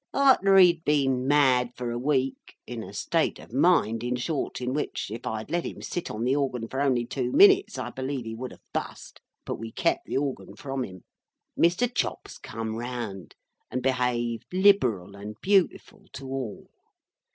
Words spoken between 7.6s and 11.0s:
I believe he would have bust—but we kep the organ from